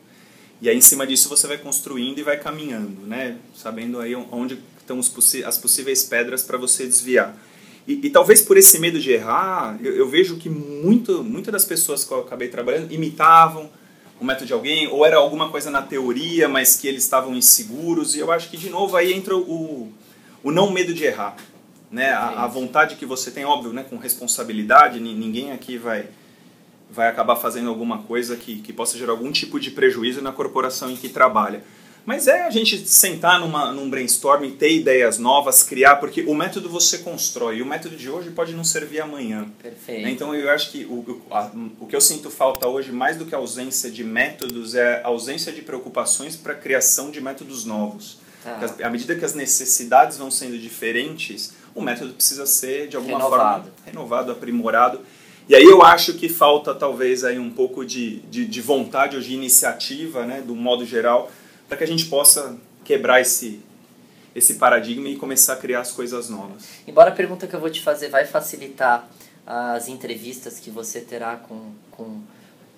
[0.61, 3.37] E aí, em cima disso, você vai construindo e vai caminhando, né?
[3.55, 7.37] Sabendo aí onde estão as possíveis pedras para você desviar.
[7.89, 11.65] E, e, talvez por esse medo de errar, eu, eu vejo que muito, muitas das
[11.65, 13.71] pessoas que eu acabei trabalhando imitavam
[14.21, 18.15] o método de alguém, ou era alguma coisa na teoria, mas que eles estavam inseguros.
[18.15, 19.91] E eu acho que, de novo, aí entra o,
[20.43, 21.35] o não medo de errar.
[21.91, 22.11] Né?
[22.11, 23.87] A, a vontade que você tem, óbvio, né?
[23.89, 26.09] com responsabilidade, ninguém aqui vai,
[26.91, 30.91] vai acabar fazendo alguma coisa que, que possa gerar algum tipo de prejuízo na corporação
[30.91, 31.63] em que trabalha.
[32.09, 36.67] Mas é a gente sentar numa, num brainstorming, ter ideias novas, criar, porque o método
[36.67, 39.47] você constrói, e o método de hoje pode não servir amanhã.
[39.63, 40.05] Perfeito.
[40.05, 40.11] Né?
[40.13, 43.35] Então eu acho que o, a, o que eu sinto falta hoje, mais do que
[43.35, 48.21] a ausência de métodos, é a ausência de preocupações para a criação de métodos novos.
[48.43, 48.59] Tá.
[48.83, 53.65] À medida que as necessidades vão sendo diferentes, o método precisa ser, de alguma renovado.
[53.65, 55.01] forma, renovado, aprimorado.
[55.47, 59.21] E aí eu acho que falta talvez aí um pouco de, de, de vontade ou
[59.21, 61.31] de iniciativa, né, do modo geral,
[61.69, 63.61] para que a gente possa quebrar esse,
[64.35, 66.65] esse paradigma e começar a criar as coisas novas.
[66.87, 69.09] Embora a pergunta que eu vou te fazer vai facilitar
[69.47, 72.21] as entrevistas que você terá com, com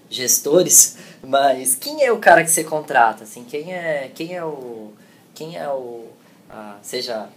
[0.09, 3.24] gestores, mas quem é o cara que você contrata?
[3.24, 4.92] Assim, quem é quem é o
[5.35, 6.09] quem é o
[6.48, 7.29] a, seja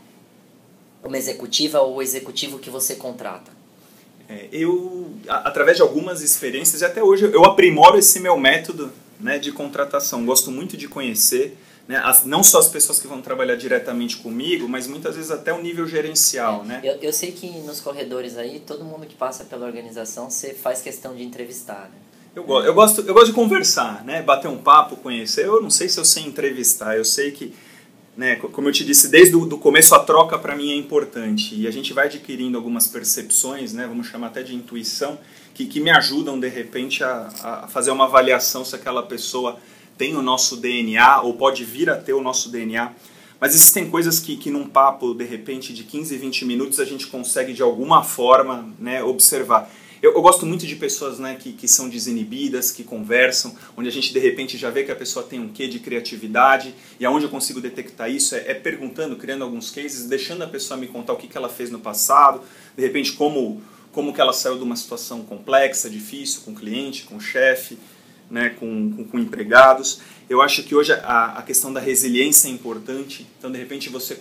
[1.03, 3.51] uma executiva ou o executivo que você contrata?
[4.27, 8.91] É, eu através de algumas experiências e até hoje eu aprimoro esse meu método
[9.23, 10.25] né, de contratação.
[10.25, 11.57] Gosto muito de conhecer,
[11.87, 15.53] né, as, não só as pessoas que vão trabalhar diretamente comigo, mas muitas vezes até
[15.53, 16.61] o nível gerencial.
[16.63, 16.81] É, né?
[16.83, 20.81] eu, eu sei que nos corredores aí, todo mundo que passa pela organização, você faz
[20.81, 21.89] questão de entrevistar.
[21.89, 21.97] Né?
[22.35, 24.21] Eu, go eu, gosto, eu gosto de conversar, né?
[24.21, 25.45] bater um papo, conhecer.
[25.45, 27.53] Eu não sei se eu sei entrevistar, eu sei que
[28.15, 31.67] né, como eu te disse, desde o começo a troca para mim é importante e
[31.67, 35.17] a gente vai adquirindo algumas percepções, né, vamos chamar até de intuição,
[35.53, 39.57] que, que me ajudam de repente a, a fazer uma avaliação se aquela pessoa
[39.97, 42.91] tem o nosso DNA ou pode vir a ter o nosso DNA.
[43.39, 47.07] Mas existem coisas que, que num papo, de repente, de 15, 20 minutos, a gente
[47.07, 49.69] consegue de alguma forma né, observar.
[50.01, 53.91] Eu, eu, gosto muito de pessoas né, que, que são desinibidas, que conversam, onde a
[53.91, 57.25] gente de repente já vê que a pessoa tem um quê de criatividade, e aonde
[57.25, 61.13] eu consigo detectar isso é, é perguntando, criando alguns cases, deixando a pessoa me contar
[61.13, 62.41] o que, que ela fez no passado,
[62.75, 63.61] de repente como,
[63.93, 67.77] como que ela saiu de uma situação complexa, difícil, com cliente, com chefe,
[68.29, 70.01] né, com, com, com, empregados.
[70.27, 74.19] Eu acho que hoje a, a questão da resiliência é importante, então de repente você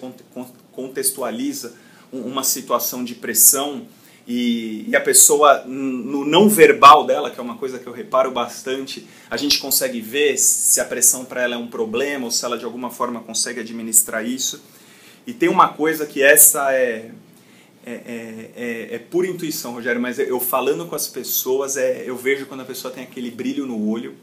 [0.73, 1.75] contextualiza
[2.13, 3.87] uma situação de pressão
[4.29, 8.31] e, e, a pessoa, no não verbal dela, que é uma coisa que eu reparo
[8.31, 12.45] bastante, a gente consegue ver se a pressão para ela é um problema ou se
[12.45, 14.63] ela de alguma forma consegue administrar isso.
[15.27, 17.11] E tem uma coisa que essa é,
[17.85, 22.17] é, é, é, é pura intuição, Rogério, mas eu falando com as pessoas, é, eu
[22.17, 24.15] vejo quando a pessoa tem aquele brilho no olho.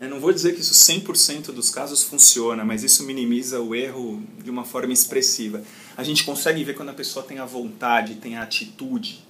[0.00, 4.22] Eu não vou dizer que isso 100% dos casos funciona, mas isso minimiza o erro
[4.42, 5.62] de uma forma expressiva.
[5.96, 9.24] A gente consegue ver quando a pessoa tem a vontade, tem a atitude,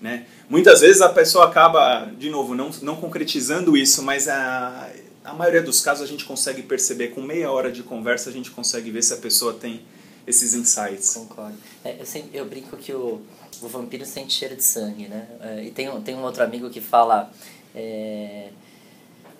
[0.00, 0.24] né?
[0.48, 4.90] Muitas vezes a pessoa acaba, de novo, não, não concretizando isso, mas a,
[5.24, 8.50] a maioria dos casos a gente consegue perceber, com meia hora de conversa, a gente
[8.50, 9.82] consegue ver se a pessoa tem
[10.26, 11.14] esses insights.
[11.14, 11.56] Concordo.
[11.84, 13.20] É, eu, sempre, eu brinco que o,
[13.62, 15.26] o vampiro sente cheiro de sangue, né?
[15.40, 17.30] É, e tem, tem um outro amigo que fala.
[17.74, 18.48] É,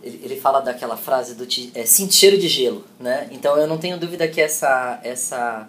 [0.03, 3.29] ele, ele fala daquela frase do é, sentir cheiro de gelo, né?
[3.31, 5.69] Então eu não tenho dúvida que essa, essa,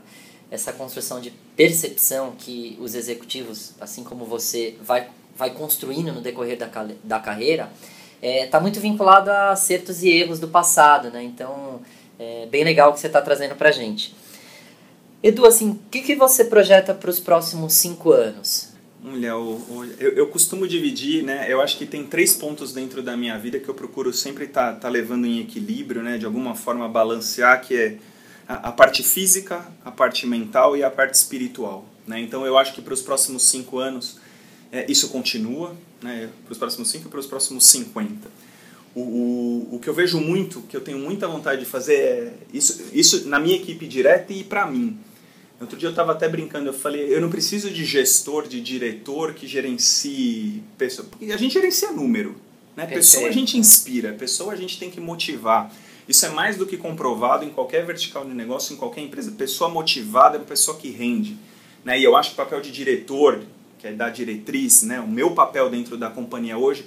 [0.51, 6.58] essa construção de percepção que os executivos, assim como você, vai, vai construindo no decorrer
[6.58, 6.69] da,
[7.04, 7.71] da carreira,
[8.21, 11.23] está é, tá muito vinculado a acertos e erros do passado, né?
[11.23, 11.80] Então,
[12.19, 14.13] é bem legal o que você está trazendo para gente.
[15.26, 18.70] Edu, assim, o que, que você projeta para os próximos cinco anos?
[19.04, 21.52] Olha, eu, eu, costumo dividir, né?
[21.52, 24.74] Eu acho que tem três pontos dentro da minha vida que eu procuro sempre estar
[24.74, 26.20] tá, tá levando em equilíbrio, né?
[26.20, 27.98] De alguma forma balancear, que é
[28.48, 31.90] a, parte física, a parte mental e a parte espiritual.
[32.06, 32.20] Né?
[32.20, 34.20] Então eu acho que para os próximos cinco anos
[34.72, 36.30] é, isso continua, né?
[36.44, 38.30] para os próximos cinco e para os próximos 50.
[38.94, 42.34] O, o, o que eu vejo muito, que eu tenho muita vontade de fazer é
[42.54, 45.00] isso, isso na minha equipe direta e para mim.
[45.60, 49.34] Outro dia eu estava até brincando, eu falei, eu não preciso de gestor, de diretor
[49.34, 52.36] que gerencie pessoa, porque a gente gerencia número,
[52.76, 52.86] né?
[52.86, 55.74] Pessoa a gente inspira, pessoa a gente tem que motivar.
[56.08, 59.32] Isso é mais do que comprovado em qualquer vertical de negócio, em qualquer empresa.
[59.32, 61.38] Pessoa motivada é uma pessoa que rende.
[61.84, 62.00] Né?
[62.00, 63.41] E eu acho que o papel de diretor,
[63.80, 65.00] que é da diretriz, né?
[65.00, 66.86] o meu papel dentro da companhia hoje,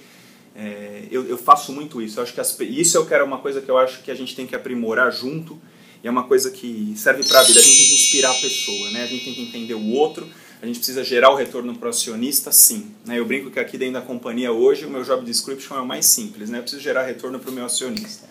[0.54, 2.18] é, eu, eu, faço muito isso.
[2.18, 4.36] Eu acho que as, isso eu quero uma coisa que eu acho que a gente
[4.36, 5.58] tem que aprimorar junto.
[6.02, 7.58] E é uma coisa que serve para a vida.
[7.58, 9.02] A gente tem que inspirar a pessoa, né?
[9.02, 10.28] a gente tem que entender o outro.
[10.60, 12.90] A gente precisa gerar o retorno para o acionista, sim.
[13.06, 13.18] Né?
[13.18, 16.06] Eu brinco que aqui dentro da companhia hoje o meu job description é o mais
[16.06, 16.50] simples.
[16.50, 16.58] Né?
[16.58, 18.28] Eu preciso gerar retorno para o meu acionista.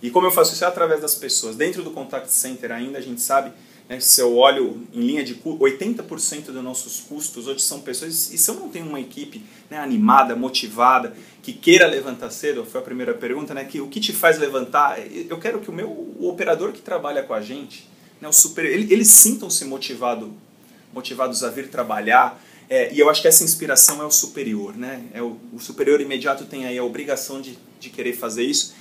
[0.00, 1.56] E como eu faço isso é através das pessoas.
[1.56, 3.50] Dentro do contact center ainda a gente sabe
[3.88, 4.00] Né?
[4.00, 8.32] Se eu olho em linha de 80% dos nossos custos hoje são pessoas.
[8.32, 12.80] E se eu não tenho uma equipe né, animada, motivada, que queira levantar cedo, foi
[12.80, 13.64] a primeira pergunta, né?
[13.64, 14.98] Que, o que te faz levantar?
[15.28, 17.88] Eu quero que o meu o operador que trabalha com a gente,
[18.20, 20.32] né, o super, ele, eles sintam-se motivado,
[20.92, 22.42] motivados a vir trabalhar.
[22.70, 25.02] É, e eu acho que essa inspiração é o superior, né?
[25.12, 28.74] É o, o superior imediato tem aí a obrigação de, de querer fazer isso.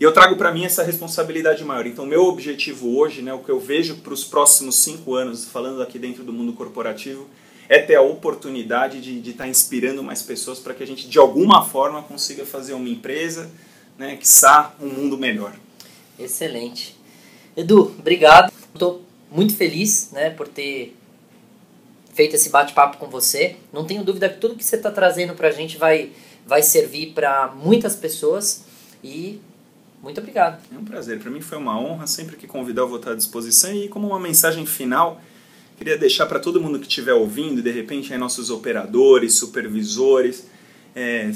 [0.00, 1.86] E eu trago para mim essa responsabilidade maior.
[1.86, 5.82] Então, meu objetivo hoje, né, o que eu vejo para os próximos cinco anos, falando
[5.82, 7.28] aqui dentro do mundo corporativo,
[7.68, 11.18] é ter a oportunidade de estar tá inspirando mais pessoas para que a gente, de
[11.18, 13.50] alguma forma, consiga fazer uma empresa,
[13.98, 15.54] né, que sa um mundo melhor.
[16.18, 16.96] Excelente.
[17.54, 18.50] Edu, obrigado.
[18.72, 20.96] Estou muito feliz né, por ter
[22.14, 23.56] feito esse bate-papo com você.
[23.70, 26.10] Não tenho dúvida que tudo que você está trazendo para a gente vai,
[26.46, 28.64] vai servir para muitas pessoas
[29.04, 29.38] e
[30.02, 30.62] muito obrigado.
[30.74, 31.18] É um prazer.
[31.18, 32.06] Para mim foi uma honra.
[32.06, 33.72] Sempre que convidar, eu vou estar à disposição.
[33.74, 35.20] E como uma mensagem final,
[35.76, 40.46] queria deixar para todo mundo que estiver ouvindo, de repente, aí nossos operadores, supervisores,
[40.94, 41.30] é,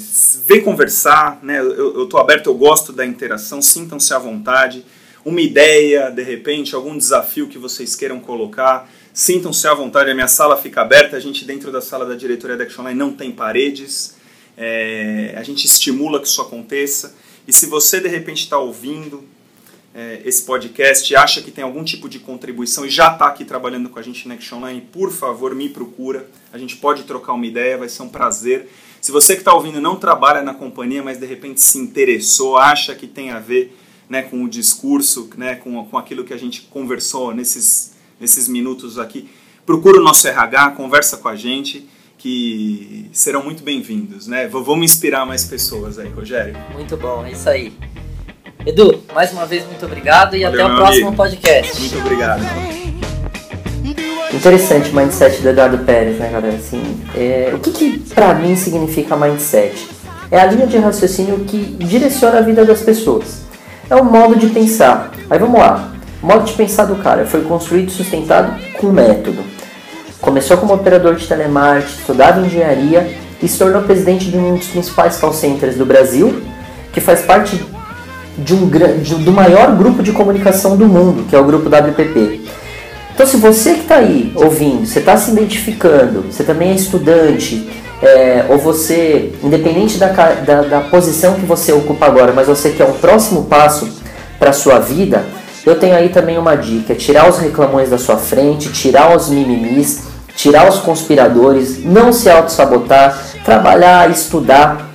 [0.45, 1.39] vem conversar.
[1.43, 1.59] Né?
[1.59, 3.61] Eu estou aberto, eu gosto da interação.
[3.61, 4.83] Sintam-se à vontade.
[5.23, 8.89] Uma ideia, de repente, algum desafio que vocês queiram colocar.
[9.13, 10.09] Sintam-se à vontade.
[10.09, 11.17] A minha sala fica aberta.
[11.17, 14.15] A gente, dentro da sala da diretoria da Action Line, não tem paredes.
[14.57, 17.15] É, a gente estimula que isso aconteça.
[17.47, 19.23] E se você de repente está ouvindo
[19.93, 23.89] é, esse podcast acha que tem algum tipo de contribuição e já está aqui trabalhando
[23.89, 26.29] com a gente na Action Online, por favor, me procura.
[26.51, 28.69] A gente pode trocar uma ideia, vai ser um prazer.
[28.99, 32.93] Se você que está ouvindo não trabalha na companhia, mas de repente se interessou, acha
[32.93, 33.77] que tem a ver
[34.09, 38.99] né, com o discurso, né, com, com aquilo que a gente conversou nesses, nesses minutos
[38.99, 39.29] aqui,
[39.65, 44.47] procura o nosso RH, conversa com a gente que serão muito bem-vindos, né?
[44.47, 46.55] Vamos inspirar mais pessoas aí, Rogério.
[46.73, 47.73] Muito bom, é isso aí.
[48.65, 51.15] Edu, mais uma vez muito obrigado e Valeu, até o próximo amigo.
[51.17, 51.79] podcast.
[51.79, 52.41] Muito obrigado.
[54.33, 56.55] Interessante o mindset do Eduardo Pérez, né, galera?
[56.55, 56.81] Assim,
[57.15, 59.87] é, o que, que para mim significa mindset?
[60.31, 63.43] É a linha de raciocínio que direciona a vida das pessoas.
[63.89, 65.11] É um modo de pensar.
[65.29, 65.93] Aí vamos lá.
[66.21, 69.54] O modo de pensar do cara foi construído e sustentado com método.
[70.25, 75.17] Começou como operador de telemarketing, estudava engenharia e se tornou presidente de um dos principais
[75.17, 76.41] call centers do Brasil,
[76.91, 77.63] que faz parte
[78.35, 82.41] de um, de, do maior grupo de comunicação do mundo, que é o grupo WPP.
[83.13, 87.69] Então, se você que está aí ouvindo, você está se identificando, você também é estudante,
[88.01, 92.85] é, ou você, independente da, da, da, posição que você ocupa agora, mas você quer
[92.85, 93.87] um próximo passo
[94.39, 95.23] para a sua vida,
[95.63, 100.14] eu tenho aí também uma dica: tirar os reclamões da sua frente, tirar os mimimis
[100.35, 104.89] tirar os conspiradores, não se auto-sabotar, trabalhar, estudar.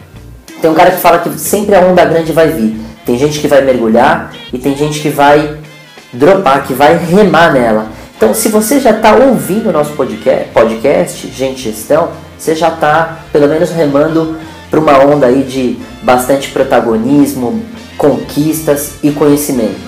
[0.61, 2.79] Tem um cara que fala que sempre a onda grande vai vir.
[3.07, 5.57] Tem gente que vai mergulhar e tem gente que vai
[6.13, 7.87] dropar, que vai remar nela.
[8.17, 13.49] Então, se você já está ouvindo o nosso podcast, Gente Gestão, você já está pelo
[13.49, 14.37] menos remando
[14.71, 17.63] para uma onda aí de bastante protagonismo,
[17.97, 19.81] conquistas e conhecimento.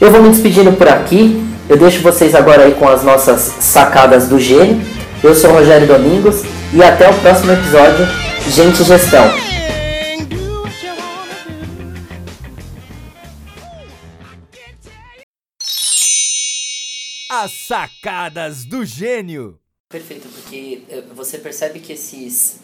[0.00, 1.43] Eu vou me despedindo por aqui.
[1.66, 4.84] Eu deixo vocês agora aí com as nossas sacadas do gênio.
[5.22, 6.42] Eu sou o Rogério Domingos
[6.74, 8.04] e até o próximo episódio.
[8.50, 9.24] Gente Gestão.
[17.30, 19.58] As sacadas do gênio.
[19.88, 22.60] Perfeito, porque eh, você percebe que esses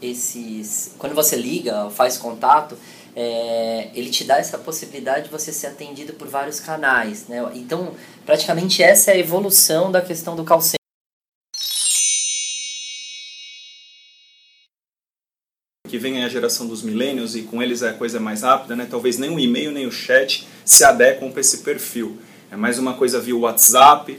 [0.00, 2.78] esses quando você liga, faz contato,
[3.18, 7.26] é, ele te dá essa possibilidade de você ser atendido por vários canais.
[7.26, 7.38] Né?
[7.54, 7.94] Então,
[8.26, 10.76] praticamente essa é a evolução da questão do call center.
[15.88, 18.88] que vem a geração dos milênios e com eles é a coisa mais rápida, né?
[18.90, 22.20] Talvez nem o e-mail nem o chat se adequam para esse perfil.
[22.50, 24.18] É mais uma coisa via WhatsApp.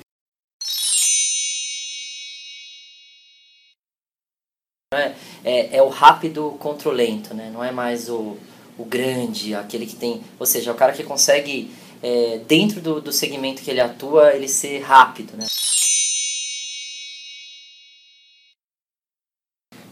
[4.94, 7.52] É, é, é o rápido contra o lento, né?
[7.54, 8.38] Não é mais o
[8.78, 10.22] o grande, aquele que tem.
[10.40, 14.48] Ou seja, o cara que consegue, é, dentro do, do segmento que ele atua, ele
[14.48, 15.34] ser rápido.
[15.36, 15.46] Né?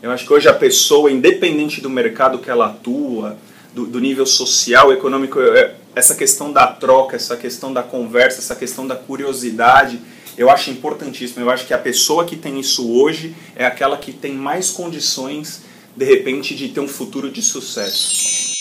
[0.02, 3.38] Eu acho que hoje a pessoa, independente do mercado que ela atua,
[3.74, 8.56] do, do nível social, econômico, é, essa questão da troca, essa questão da conversa, essa
[8.56, 10.00] questão da curiosidade,
[10.38, 11.44] eu acho importantíssimo.
[11.44, 15.64] Eu acho que a pessoa que tem isso hoje é aquela que tem mais condições,
[15.96, 18.55] de repente, de ter um futuro de sucesso.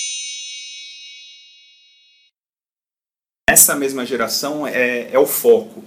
[3.64, 5.82] Essa mesma geração é, é o foco.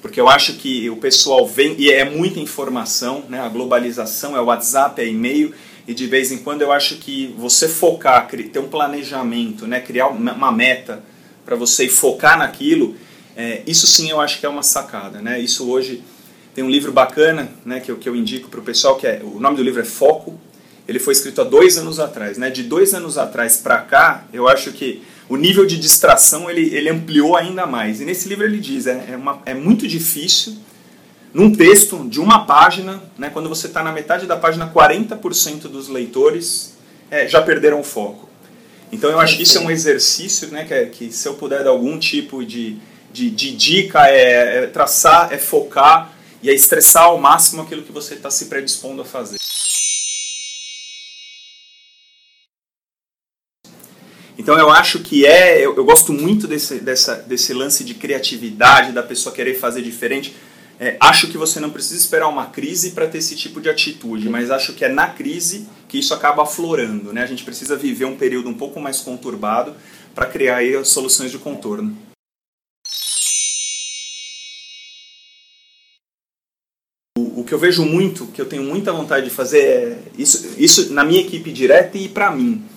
[0.00, 3.40] Porque eu acho que o pessoal vem e é muita informação, né?
[3.40, 5.52] a globalização é WhatsApp, é e-mail,
[5.86, 9.80] e de vez em quando eu acho que você focar, ter um planejamento, né?
[9.80, 11.02] criar uma meta
[11.44, 12.94] para você focar naquilo,
[13.36, 15.20] É, isso sim eu acho que é uma sacada.
[15.20, 15.40] Né?
[15.40, 16.02] Isso hoje
[16.54, 19.20] tem um livro bacana né, que, eu, que eu indico para o pessoal, que é,
[19.22, 20.38] o nome do livro é Foco.
[20.86, 22.36] Ele foi escrito há dois anos atrás.
[22.36, 22.50] Né?
[22.50, 26.90] De dois anos atrás para cá, eu acho que o nível de distração ele, ele
[26.90, 28.00] ampliou ainda mais.
[28.00, 30.56] E nesse livro ele diz, é, é, uma, é muito difícil
[31.32, 35.88] num texto de uma página, né, quando você está na metade da página, 40% dos
[35.88, 36.74] leitores
[37.08, 38.28] é, já perderam o foco.
[38.90, 41.62] Então eu acho que isso é um exercício né, que, é, que se eu puder
[41.62, 42.76] dar algum tipo de,
[43.12, 46.12] de, de dica, é, é, traçar, é focar
[46.42, 49.38] e é estressar ao máximo aquilo que você está se predispondo a fazer.
[54.40, 58.90] Então eu acho que é, eu, eu gosto muito desse, dessa, desse lance de criatividade,
[58.90, 60.34] da pessoa querer fazer diferente.
[60.78, 64.30] É, acho que você não precisa esperar uma crise para ter esse tipo de atitude,
[64.30, 67.12] mas acho que é na crise que isso acaba aflorando.
[67.12, 67.22] Né?
[67.22, 69.74] A gente precisa viver um período um pouco mais conturbado
[70.14, 71.94] para criar aí soluções de contorno.
[77.18, 80.54] O, o que eu vejo muito, que eu tenho muita vontade de fazer é isso,
[80.56, 82.69] isso na minha equipe direta e para mim.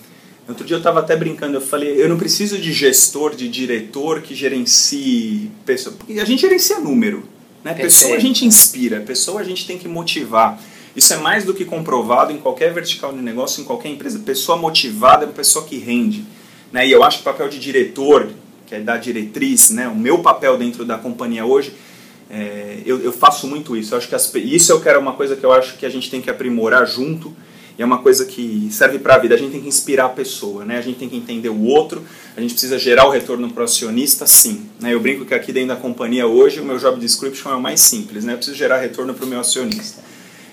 [0.47, 4.21] Outro dia eu estava até brincando, eu falei, eu não preciso de gestor, de diretor
[4.21, 7.23] que gerencie pessoa, porque a gente gerencia número.
[7.63, 7.73] Né?
[7.73, 10.61] Pessoa a gente inspira, pessoa a gente tem que motivar.
[10.95, 14.19] Isso é mais do que comprovado em qualquer vertical de negócio, em qualquer empresa.
[14.19, 16.25] Pessoa motivada é uma pessoa que rende.
[16.73, 16.87] Né?
[16.87, 18.29] E eu acho que o papel de diretor,
[18.67, 19.87] que é da diretriz, né?
[19.87, 21.73] o meu papel dentro da companhia hoje,
[22.29, 23.93] é, eu, eu, faço muito isso.
[23.93, 26.11] Eu acho que as, isso eu quero uma coisa que eu acho que a gente
[26.11, 27.33] tem que aprimorar junto
[27.77, 29.33] e é uma coisa que serve para a vida.
[29.33, 30.77] A gente tem que inspirar a pessoa, né?
[30.77, 32.03] A gente tem que entender o outro,
[32.37, 34.65] a gente precisa gerar o retorno para o acionista, sim.
[34.79, 34.93] Né?
[34.93, 37.79] Eu brinco que aqui dentro da companhia hoje o meu job description é o mais
[37.79, 38.33] simples, né?
[38.33, 40.03] Eu preciso gerar retorno para o meu acionista.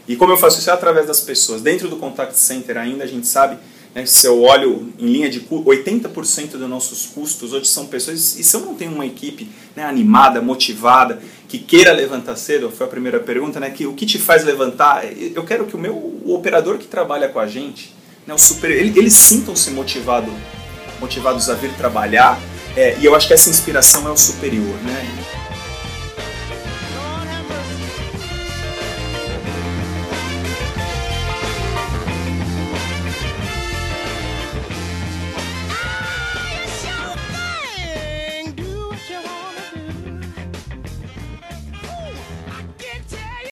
[0.09, 1.61] E como eu faço isso é através das pessoas.
[1.61, 3.59] Dentro do contact center ainda a gente sabe
[3.95, 8.45] né, se eu olho em linha de 80% dos nossos custos hoje são pessoas, e
[8.45, 12.91] se eu não tenho uma equipe né, animada, motivada, que queira levantar cedo, foi a
[12.91, 15.05] primeira pergunta, né, que o que te faz levantar?
[15.35, 17.95] Eu quero que o meu o operador que trabalha com a gente,
[18.27, 20.31] né, o super, ele, eles sintam-se motivado,
[21.01, 22.41] motivados a vir trabalhar,
[22.77, 24.77] é, e eu acho que essa inspiração é o superior.
[24.85, 25.40] Né?